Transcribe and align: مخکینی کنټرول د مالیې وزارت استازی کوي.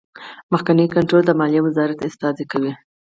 مخکینی 0.51 0.85
کنټرول 0.95 1.23
د 1.25 1.31
مالیې 1.39 1.61
وزارت 1.63 1.99
استازی 2.09 2.45
کوي. 2.51 2.73